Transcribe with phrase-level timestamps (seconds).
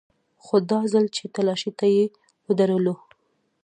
[0.43, 2.05] خو دا ځل چې تلاشۍ ته يې
[2.47, 2.95] ودرولو.